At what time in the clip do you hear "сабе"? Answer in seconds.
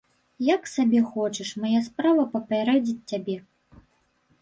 0.75-1.01